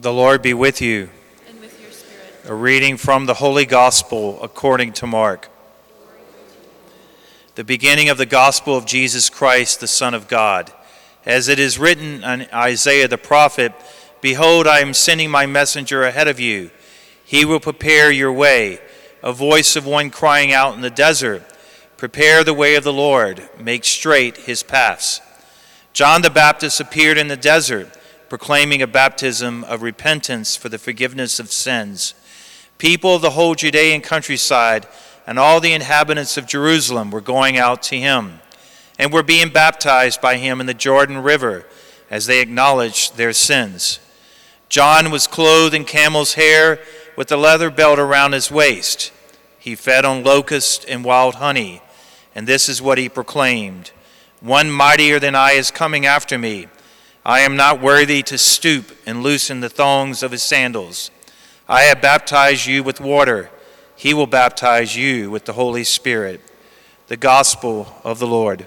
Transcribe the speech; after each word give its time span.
The 0.00 0.12
Lord 0.12 0.42
be 0.42 0.54
with 0.54 0.80
you. 0.80 1.10
and 1.48 1.60
with 1.60 1.82
your 1.82 1.90
spirit. 1.90 2.32
A 2.46 2.54
reading 2.54 2.96
from 2.96 3.26
the 3.26 3.34
Holy 3.34 3.66
Gospel 3.66 4.40
according 4.40 4.92
to 4.92 5.08
Mark. 5.08 5.48
The 7.56 7.64
beginning 7.64 8.08
of 8.08 8.16
the 8.16 8.24
Gospel 8.24 8.76
of 8.76 8.86
Jesus 8.86 9.28
Christ, 9.28 9.80
the 9.80 9.88
Son 9.88 10.14
of 10.14 10.28
God. 10.28 10.72
As 11.26 11.48
it 11.48 11.58
is 11.58 11.80
written 11.80 12.22
in 12.22 12.46
Isaiah 12.54 13.08
the 13.08 13.18
prophet 13.18 13.72
Behold, 14.20 14.68
I 14.68 14.78
am 14.78 14.94
sending 14.94 15.32
my 15.32 15.46
messenger 15.46 16.04
ahead 16.04 16.28
of 16.28 16.38
you. 16.38 16.70
He 17.24 17.44
will 17.44 17.58
prepare 17.58 18.12
your 18.12 18.32
way. 18.32 18.78
A 19.20 19.32
voice 19.32 19.74
of 19.74 19.84
one 19.84 20.10
crying 20.10 20.52
out 20.52 20.74
in 20.74 20.80
the 20.80 20.90
desert 20.90 21.42
Prepare 21.96 22.44
the 22.44 22.54
way 22.54 22.76
of 22.76 22.84
the 22.84 22.92
Lord, 22.92 23.50
make 23.58 23.84
straight 23.84 24.36
his 24.36 24.62
paths. 24.62 25.20
John 25.92 26.22
the 26.22 26.30
Baptist 26.30 26.78
appeared 26.78 27.18
in 27.18 27.26
the 27.26 27.36
desert, 27.36 27.97
proclaiming 28.28 28.82
a 28.82 28.86
baptism 28.86 29.64
of 29.64 29.82
repentance 29.82 30.56
for 30.56 30.68
the 30.68 30.78
forgiveness 30.78 31.40
of 31.40 31.52
sins. 31.52 32.14
People 32.76 33.16
of 33.16 33.22
the 33.22 33.30
whole 33.30 33.54
Judean 33.54 34.00
countryside 34.00 34.86
and 35.26 35.38
all 35.38 35.60
the 35.60 35.72
inhabitants 35.72 36.36
of 36.36 36.46
Jerusalem 36.46 37.10
were 37.10 37.20
going 37.20 37.58
out 37.58 37.82
to 37.84 37.98
him 37.98 38.40
and 38.98 39.12
were 39.12 39.22
being 39.22 39.50
baptized 39.50 40.20
by 40.20 40.36
him 40.36 40.60
in 40.60 40.66
the 40.66 40.74
Jordan 40.74 41.18
River 41.18 41.66
as 42.10 42.26
they 42.26 42.40
acknowledged 42.40 43.16
their 43.16 43.32
sins. 43.32 44.00
John 44.68 45.10
was 45.10 45.26
clothed 45.26 45.74
in 45.74 45.84
camel's 45.84 46.34
hair 46.34 46.80
with 47.16 47.32
a 47.32 47.36
leather 47.36 47.70
belt 47.70 47.98
around 47.98 48.32
his 48.32 48.50
waist. 48.50 49.12
He 49.58 49.74
fed 49.74 50.04
on 50.04 50.24
locusts 50.24 50.84
and 50.84 51.04
wild 51.04 51.36
honey, 51.36 51.82
and 52.34 52.46
this 52.46 52.68
is 52.68 52.82
what 52.82 52.98
he 52.98 53.08
proclaimed 53.08 53.90
One 54.40 54.70
mightier 54.70 55.18
than 55.18 55.34
I 55.34 55.52
is 55.52 55.70
coming 55.70 56.06
after 56.06 56.38
me. 56.38 56.68
I 57.28 57.40
am 57.40 57.56
not 57.56 57.82
worthy 57.82 58.22
to 58.22 58.38
stoop 58.38 58.90
and 59.04 59.22
loosen 59.22 59.60
the 59.60 59.68
thongs 59.68 60.22
of 60.22 60.30
his 60.30 60.42
sandals. 60.42 61.10
I 61.68 61.82
have 61.82 62.00
baptized 62.00 62.64
you 62.64 62.82
with 62.82 63.02
water. 63.02 63.50
He 63.96 64.14
will 64.14 64.26
baptize 64.26 64.96
you 64.96 65.30
with 65.30 65.44
the 65.44 65.52
Holy 65.52 65.84
Spirit. 65.84 66.40
The 67.08 67.18
Gospel 67.18 67.92
of 68.02 68.18
the 68.18 68.26
Lord. 68.26 68.64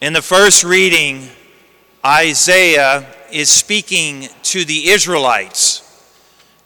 In 0.00 0.12
the 0.12 0.22
first 0.22 0.64
reading, 0.64 1.28
Isaiah 2.04 3.06
is 3.30 3.48
speaking 3.48 4.26
to 4.42 4.64
the 4.64 4.88
Israelites. 4.88 5.84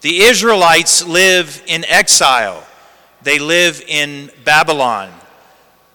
The 0.01 0.21
Israelites 0.23 1.07
live 1.07 1.63
in 1.67 1.85
exile, 1.85 2.67
they 3.25 3.39
live 3.39 3.83
in 3.87 4.31
Babylon. 4.45 5.11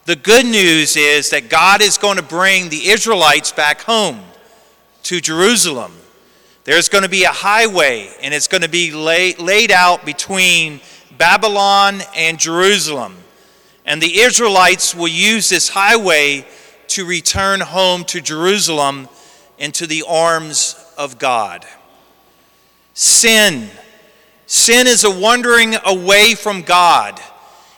The 0.06 0.16
good 0.16 0.46
news 0.46 0.96
is 0.96 1.32
that 1.32 1.50
God 1.50 1.82
is 1.82 1.98
going 1.98 2.18
to 2.18 2.24
bring 2.24 2.70
the 2.70 2.90
Israelites 2.90 3.52
back 3.52 3.82
home 3.82 4.22
to 5.04 5.20
Jerusalem. 5.20 5.92
There's 6.64 6.90
going 6.90 7.04
to 7.04 7.10
be 7.10 7.24
a 7.24 7.32
highway, 7.32 8.10
and 8.22 8.34
it's 8.34 8.48
going 8.48 8.62
to 8.62 8.70
be 8.70 8.92
lay, 8.92 9.36
laid 9.36 9.72
out 9.72 10.06
between 10.06 10.82
Babylon 11.18 12.02
and 12.16 12.40
Jerusalem. 12.40 13.16
And 13.86 14.02
the 14.02 14.20
Israelites 14.20 14.94
will 14.94 15.08
use 15.08 15.50
this 15.50 15.70
highway 15.70 16.46
to 16.90 17.06
return 17.06 17.62
home 17.62 18.04
to 18.06 18.22
Jerusalem 18.22 19.10
into 19.58 19.88
the 19.88 20.04
arms 20.08 20.76
of 20.98 21.20
God. 21.20 21.66
Sin. 22.94 23.70
Sin 24.48 24.88
is 24.88 25.04
a 25.04 25.12
wandering 25.12 25.76
away 25.86 26.34
from 26.34 26.62
God. 26.62 27.20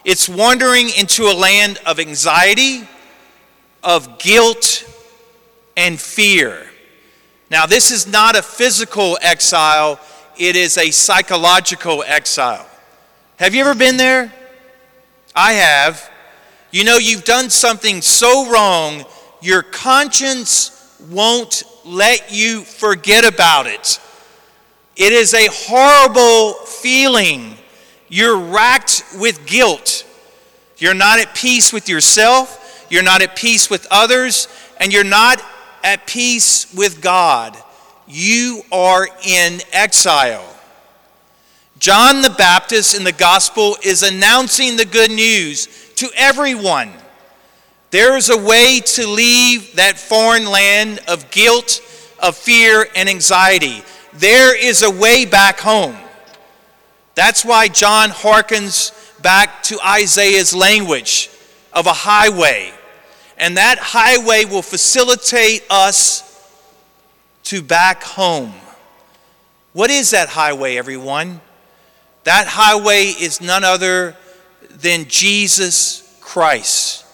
It's 0.05 0.29
wandering 0.29 0.89
into 0.97 1.23
a 1.23 1.33
land 1.33 1.79
of 1.85 1.99
anxiety, 1.99 2.87
of 3.83 4.19
guilt, 4.19 4.85
and 5.75 5.99
fear. 5.99 6.67
Now, 7.49 7.65
this 7.65 7.89
is 7.89 8.05
not 8.05 8.37
a 8.37 8.43
physical 8.43 9.17
exile, 9.21 9.99
it 10.37 10.55
is 10.55 10.77
a 10.77 10.91
psychological 10.91 12.03
exile. 12.05 12.67
Have 13.37 13.55
you 13.55 13.61
ever 13.61 13.73
been 13.73 13.97
there? 13.97 14.31
I 15.35 15.53
have. 15.53 16.09
You 16.71 16.83
know, 16.83 16.97
you've 16.97 17.23
done 17.23 17.49
something 17.49 18.01
so 18.01 18.51
wrong, 18.51 19.05
your 19.41 19.63
conscience 19.63 20.97
won't 21.09 21.63
let 21.83 22.31
you 22.31 22.61
forget 22.61 23.25
about 23.25 23.65
it. 23.65 23.99
It 24.99 25.13
is 25.13 25.33
a 25.33 25.47
horrible 25.49 26.53
feeling. 26.65 27.55
You're 28.09 28.37
racked 28.37 29.05
with 29.17 29.45
guilt. 29.45 30.05
You're 30.77 30.93
not 30.93 31.19
at 31.19 31.33
peace 31.33 31.71
with 31.71 31.87
yourself, 31.87 32.85
you're 32.89 33.03
not 33.03 33.21
at 33.21 33.35
peace 33.35 33.69
with 33.69 33.87
others, 33.89 34.49
and 34.77 34.91
you're 34.91 35.03
not 35.05 35.41
at 35.83 36.05
peace 36.05 36.73
with 36.73 37.01
God. 37.01 37.57
You 38.07 38.63
are 38.71 39.07
in 39.25 39.61
exile. 39.71 40.45
John 41.79 42.21
the 42.21 42.29
Baptist 42.29 42.93
in 42.93 43.05
the 43.05 43.13
gospel 43.13 43.77
is 43.83 44.03
announcing 44.03 44.75
the 44.75 44.85
good 44.85 45.11
news 45.11 45.67
to 45.95 46.09
everyone. 46.17 46.91
There 47.91 48.17
is 48.17 48.29
a 48.29 48.37
way 48.37 48.81
to 48.81 49.07
leave 49.07 49.77
that 49.77 49.97
foreign 49.97 50.45
land 50.45 50.99
of 51.07 51.31
guilt, 51.31 51.81
of 52.21 52.35
fear, 52.35 52.87
and 52.95 53.07
anxiety. 53.07 53.81
There 54.13 54.57
is 54.57 54.81
a 54.81 54.89
way 54.89 55.25
back 55.25 55.59
home. 55.59 55.95
That's 57.15 57.43
why 57.43 57.67
John 57.67 58.09
hearkens 58.09 58.91
back 59.21 59.63
to 59.63 59.79
Isaiah's 59.85 60.55
language 60.55 61.29
of 61.73 61.85
a 61.85 61.93
highway. 61.93 62.71
And 63.37 63.57
that 63.57 63.77
highway 63.79 64.45
will 64.45 64.61
facilitate 64.61 65.63
us 65.69 66.25
to 67.43 67.61
back 67.61 68.03
home. 68.03 68.53
What 69.73 69.89
is 69.89 70.11
that 70.11 70.29
highway, 70.29 70.77
everyone? 70.77 71.41
That 72.23 72.47
highway 72.47 73.05
is 73.05 73.41
none 73.41 73.63
other 73.63 74.15
than 74.69 75.05
Jesus 75.07 76.17
Christ. 76.21 77.05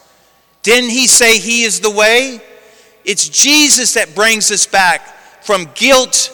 Didn't 0.64 0.90
he 0.90 1.08
say 1.08 1.38
he 1.38 1.64
is 1.64 1.80
the 1.80 1.92
way? 1.92 2.42
It's 3.04 3.30
Jesus 3.30 3.94
that 3.94 4.16
brings 4.16 4.52
us 4.52 4.66
back 4.66 5.08
from 5.44 5.70
guilt 5.76 6.32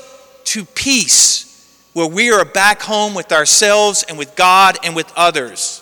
to 0.52 0.66
peace, 0.66 1.48
where 1.94 2.08
we 2.08 2.30
are 2.30 2.44
back 2.44 2.82
home 2.82 3.14
with 3.14 3.32
ourselves 3.32 4.04
and 4.10 4.18
with 4.18 4.36
God 4.36 4.78
and 4.84 4.98
with 4.98 5.10
others. 5.16 5.82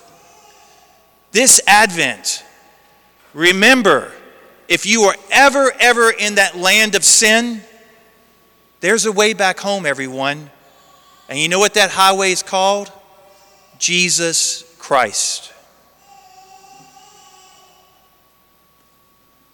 This 1.32 1.60
Advent, 1.66 2.44
remember, 3.34 4.12
if 4.68 4.86
you 4.86 5.02
are 5.06 5.16
ever, 5.32 5.72
ever 5.80 6.12
in 6.12 6.36
that 6.36 6.56
land 6.56 6.94
of 6.94 7.04
sin, 7.04 7.62
there's 8.80 9.08
a 9.08 9.12
way 9.12 9.34
back 9.34 9.60
home, 9.60 9.88
everyone. 9.88 10.52
And 11.30 11.40
you 11.40 11.50
know 11.50 11.58
what 11.58 11.74
that 11.74 11.90
highway 11.90 12.32
is 12.32 12.44
called? 12.44 12.92
Jesus 13.80 14.72
Christ. 14.78 15.52